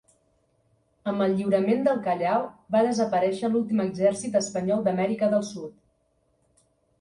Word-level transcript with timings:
Amb 1.09 1.25
el 1.25 1.35
lliurament 1.41 1.83
del 1.87 1.99
Callao, 2.07 2.39
va 2.77 2.81
desaparèixer 2.87 3.51
l'últim 3.57 3.85
exèrcit 3.85 4.39
espanyol 4.41 4.83
d'Amèrica 4.89 5.31
del 5.35 5.47
Sud. 5.53 5.79